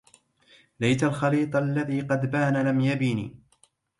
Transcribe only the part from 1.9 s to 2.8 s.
قد بان لم